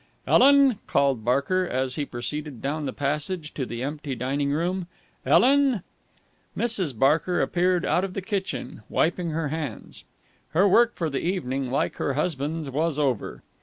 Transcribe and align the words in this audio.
"Ellen!" 0.25 0.79
called 0.87 1.23
Barker, 1.23 1.67
as 1.67 1.93
he 1.93 2.05
proceeded 2.07 2.59
down 2.59 2.85
the 2.85 2.91
passage 2.91 3.53
to 3.53 3.67
the 3.67 3.83
empty 3.83 4.15
dining 4.15 4.49
room. 4.51 4.87
"Ellen!" 5.27 5.83
Mrs. 6.57 6.97
Barker 6.97 7.39
appeared 7.39 7.85
out 7.85 8.03
of 8.03 8.15
the 8.15 8.21
kitchen, 8.23 8.81
wiping 8.89 9.29
her 9.29 9.49
hands. 9.49 10.03
Her 10.53 10.67
work 10.67 10.95
for 10.95 11.07
the 11.11 11.21
evening, 11.21 11.69
like 11.69 11.97
her 11.97 12.15
husband's, 12.15 12.67
was 12.71 12.97
over. 12.97 13.43